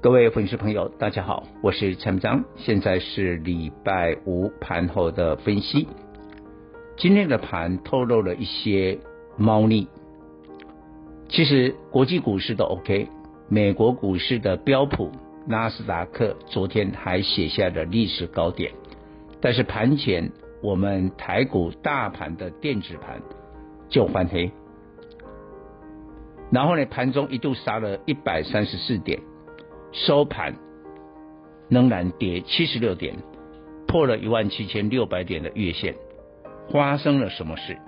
[0.00, 5.88] 各位粉丝朋友，大家好，我是陈章，现在是礼拜五盘后的分析。
[6.96, 8.96] 今天的盘透露了一些
[9.36, 9.88] 猫腻。
[11.28, 13.08] 其实国际股市都 OK，
[13.48, 15.10] 美国股市的标普、
[15.48, 18.70] 纳斯达克昨天还写下了历史高点，
[19.40, 20.30] 但是盘前
[20.62, 23.20] 我们台股大盘的电子盘
[23.88, 24.52] 就翻黑，
[26.52, 29.18] 然后呢，盘中一度杀了一百三十四点。
[29.92, 30.54] 收盘
[31.68, 33.16] 仍然跌七十六点，
[33.86, 35.94] 破了一万七千六百点的月线。
[36.70, 37.78] 发生了什么事？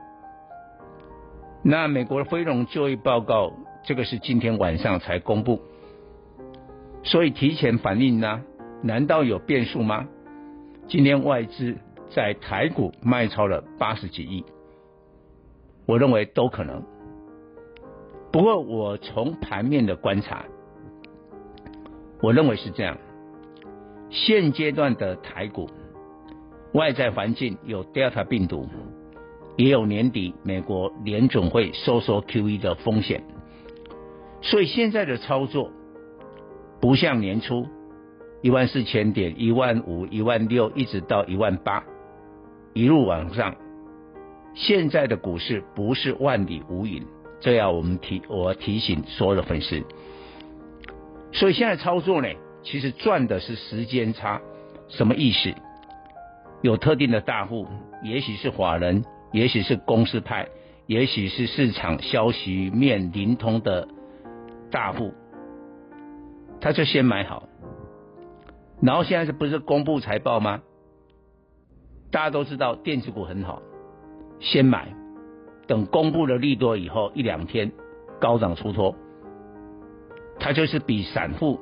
[1.62, 3.52] 那美国的非农就业报告，
[3.84, 5.60] 这个是今天晚上才公布，
[7.02, 8.40] 所以提前反应呢？
[8.82, 10.08] 难道有变数吗？
[10.88, 11.76] 今天外资
[12.08, 14.46] 在台股卖超了八十几亿，
[15.84, 16.82] 我认为都可能。
[18.32, 20.46] 不过我从盘面的观察。
[22.22, 22.98] 我认为是这样，
[24.10, 25.70] 现阶段的台股
[26.72, 28.68] 外在环境有 Delta 病毒，
[29.56, 33.24] 也有年底美国联总会收缩 QE 的风险，
[34.42, 35.70] 所以现在的操作
[36.80, 37.66] 不像年初
[38.42, 41.84] 一万四千点、一万五、一万六，一直到一万八，
[42.74, 43.54] 一路往上。
[44.54, 47.02] 现在的股市不是万里无云，
[47.40, 49.82] 这要我们提我提醒所有的粉丝。
[51.32, 52.28] 所以现在操作呢，
[52.62, 54.40] 其实赚的是时间差，
[54.88, 55.54] 什么意思？
[56.62, 57.66] 有特定的大户，
[58.02, 60.48] 也许是法人，也许是公司派，
[60.86, 63.88] 也许是市场消息面灵通的
[64.70, 65.14] 大户，
[66.60, 67.44] 他就先买好。
[68.82, 70.62] 然后现在是不是公布财报吗？
[72.10, 73.62] 大家都知道电子股很好，
[74.40, 74.92] 先买，
[75.66, 77.70] 等公布了利多以后一两天
[78.20, 78.96] 高涨出脱。
[80.50, 81.60] 那就是比散户、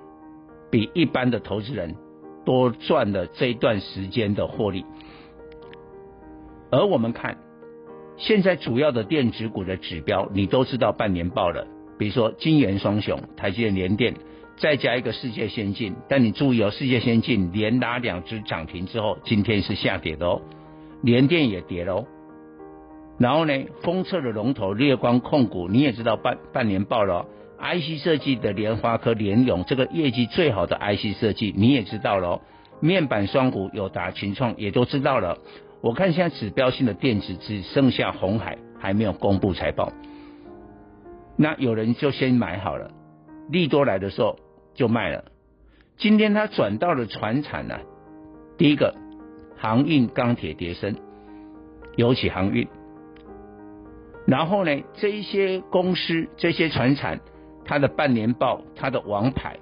[0.70, 1.94] 比一般的投资人
[2.46, 4.86] 多赚了这一段时间的获利。
[6.70, 7.36] 而我们看
[8.16, 11.66] 现在主要的电子股的指标，你都知道半年报了，
[11.98, 14.14] 比如说晶圆双雄、台积电、联电，
[14.56, 15.94] 再加一个世界先进。
[16.08, 20.40] 但你注意哦，世界先进连拉两只涨停之后，今天是下跌的哦，
[21.02, 22.06] 联电也跌了哦。
[23.18, 27.26] 然后呢，封测的龙头烈光控股，你也知道半半年报了哦。
[27.60, 32.40] IC 设计的联发科、联咏，这个业绩最好的 IC 设计，你也知道了。
[32.80, 35.38] 面板双股有达、群创也都知道了。
[35.80, 39.92] 我看现在指标性的电子只剩下红海还没有公布财报，
[41.36, 42.92] 那有人就先买好了，
[43.50, 44.36] 利多来的时候
[44.74, 45.24] 就卖了。
[45.96, 47.80] 今天它转到了船产呢，
[48.56, 48.94] 第一个
[49.56, 50.94] 航运、钢铁跌升，
[51.96, 52.68] 尤其航运。
[54.28, 57.18] 然后呢，这一些公司、这些船产。
[57.68, 59.58] 它的半年报，它的王牌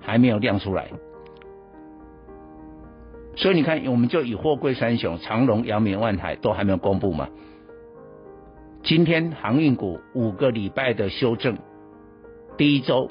[0.00, 0.90] 还没有亮出来，
[3.36, 7.28] 所以你看，我们就以货柜三雄长荣、阳明、万海都还没有公布嘛。
[8.82, 11.56] 今天航运股五个礼拜的修正，
[12.56, 13.08] 第一周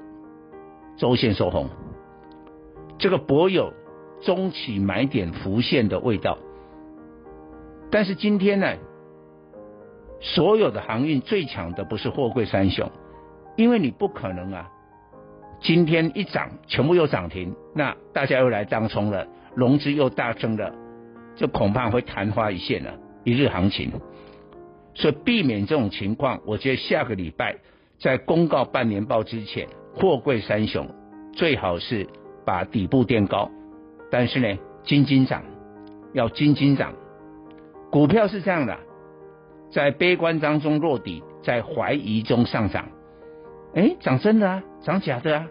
[0.98, 1.70] 周线收红，
[2.98, 3.72] 这个博友
[4.22, 6.38] 中期买点浮现的味道。
[7.90, 8.76] 但是今天呢，
[10.20, 12.92] 所有的航运最强的不是货柜三雄。
[13.56, 14.70] 因为你不可能啊，
[15.62, 20.74] 今天一涨全部又涨停，那大家又来当冲了，融资又大增了，
[21.36, 22.94] 就恐怕会昙花一现了，
[23.24, 23.92] 一日行情。
[24.96, 27.56] 所以避免这种情况，我觉得下个礼拜
[28.00, 30.88] 在公告半年报之前，货柜三雄
[31.34, 32.08] 最好是
[32.46, 33.50] 把底部垫高，
[34.12, 35.44] 但是呢，斤斤涨，
[36.14, 36.94] 要斤斤涨。
[37.92, 38.78] 股票是这样的，
[39.72, 42.88] 在悲观当中落底，在怀疑中上涨。
[43.76, 45.48] 哎，讲真的啊，讲假的啊？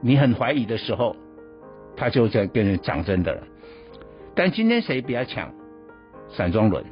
[0.00, 1.14] 你很怀疑的时候，
[1.96, 3.42] 他就在变成涨真的了。
[4.34, 5.52] 但今天谁比较强？
[6.28, 6.84] 散装轮，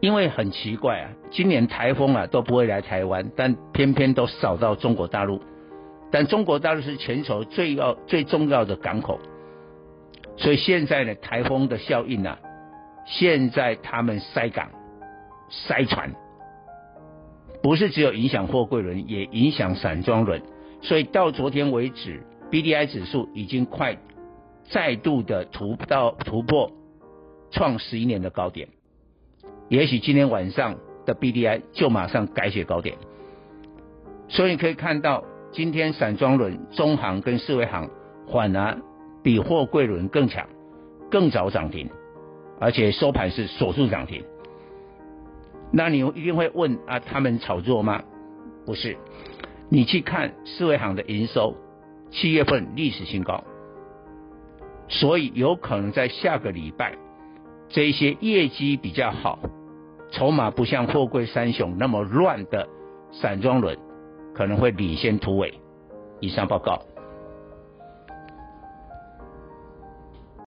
[0.00, 5.42] 因为很奇怪啊，今年台风啊都不会来台湾，但偏偏都扫到中国大陆。
[6.10, 9.18] 但中国大陆是全球最要最重要的港口，
[10.36, 12.38] 所以现在呢，台风的效应啊，
[13.04, 14.68] 现在他们塞港、
[15.50, 16.12] 塞船。
[17.62, 20.42] 不是只有影响货柜轮，也影响散装轮，
[20.80, 23.96] 所以到昨天为止，BDI 指数已经快
[24.64, 26.72] 再度的突到突破
[27.50, 28.68] 创十一年的高点，
[29.68, 30.76] 也许今天晚上
[31.06, 32.96] 的 BDI 就马上改写高点，
[34.28, 35.22] 所以你可以看到
[35.52, 37.88] 今天散装轮、中行跟四维行
[38.32, 38.80] 反而
[39.22, 40.48] 比货柜轮更强，
[41.10, 41.88] 更早涨停，
[42.58, 44.24] 而且收盘是锁住涨停。
[45.72, 48.02] 那你一定会问啊，他们炒作吗？
[48.66, 48.96] 不是，
[49.70, 51.56] 你去看四维行的营收，
[52.10, 53.42] 七月份历史新高，
[54.88, 56.94] 所以有可能在下个礼拜，
[57.68, 59.38] 这些业绩比较好、
[60.10, 62.68] 筹码不像货柜三雄那么乱的
[63.10, 63.78] 散装轮，
[64.34, 65.54] 可能会领先突围。
[66.20, 66.91] 以上报告。